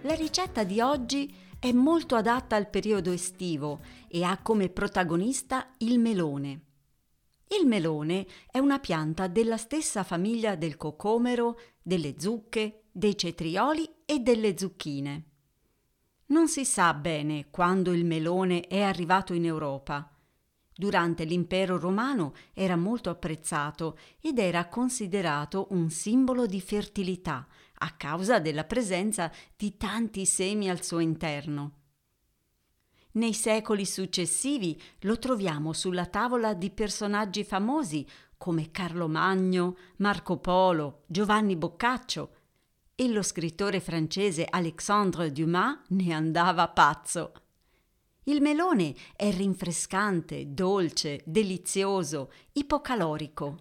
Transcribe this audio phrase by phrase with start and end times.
[0.00, 3.78] La ricetta di oggi è molto adatta al periodo estivo
[4.08, 6.69] e ha come protagonista il melone.
[7.58, 14.20] Il melone è una pianta della stessa famiglia del cocomero, delle zucche, dei cetrioli e
[14.20, 15.24] delle zucchine.
[16.26, 20.08] Non si sa bene quando il melone è arrivato in Europa.
[20.72, 28.38] Durante l'impero romano era molto apprezzato ed era considerato un simbolo di fertilità a causa
[28.38, 31.79] della presenza di tanti semi al suo interno.
[33.12, 41.02] Nei secoli successivi lo troviamo sulla tavola di personaggi famosi come Carlo Magno, Marco Polo,
[41.06, 42.34] Giovanni Boccaccio
[42.94, 47.32] e lo scrittore francese Alexandre Dumas ne andava pazzo.
[48.24, 53.58] Il melone è rinfrescante, dolce, delizioso, ipocalorico.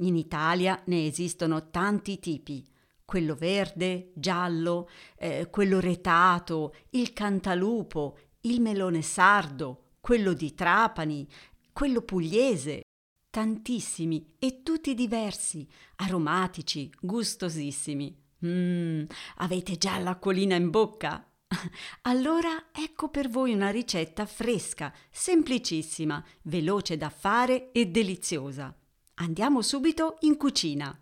[0.00, 2.74] In Italia ne esistono tanti tipi
[3.06, 11.26] quello verde, giallo, eh, quello retato, il cantalupo, il melone sardo, quello di Trapani,
[11.72, 12.82] quello pugliese,
[13.28, 18.16] tantissimi e tutti diversi, aromatici, gustosissimi.
[18.44, 19.04] Mmm,
[19.36, 21.28] avete già l'acquolina in bocca?
[22.02, 28.74] Allora ecco per voi una ricetta fresca, semplicissima, veloce da fare e deliziosa.
[29.14, 30.98] Andiamo subito in cucina.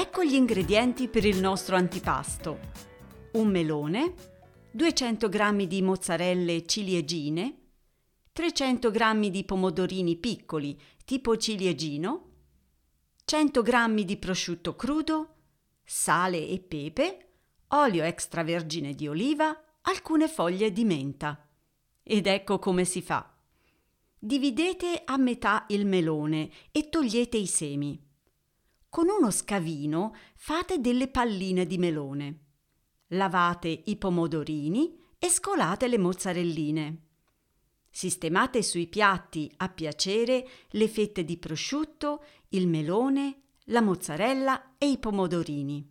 [0.00, 2.58] Ecco gli ingredienti per il nostro antipasto.
[3.32, 4.14] Un melone,
[4.70, 7.58] 200 g di mozzarelle ciliegine,
[8.32, 12.30] 300 g di pomodorini piccoli tipo ciliegino,
[13.26, 15.34] 100 g di prosciutto crudo,
[15.84, 17.32] sale e pepe,
[17.68, 21.46] olio extravergine di oliva, alcune foglie di menta.
[22.02, 23.36] Ed ecco come si fa.
[24.18, 28.08] Dividete a metà il melone e togliete i semi.
[28.90, 32.38] Con uno scavino fate delle palline di melone.
[33.10, 37.02] Lavate i pomodorini e scolate le mozzarelline.
[37.88, 44.98] Sistemate sui piatti a piacere le fette di prosciutto, il melone, la mozzarella e i
[44.98, 45.88] pomodorini.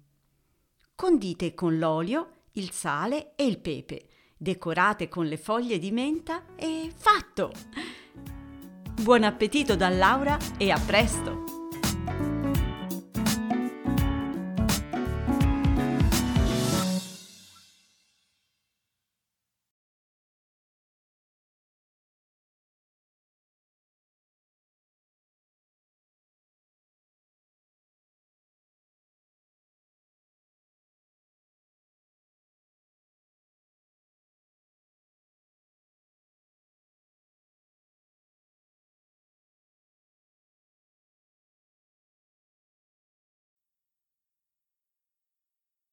[0.93, 4.09] Condite con l'olio, il sale e il pepe.
[4.35, 7.53] Decorate con le foglie di menta e fatto!
[9.01, 11.58] Buon appetito da Laura e a presto!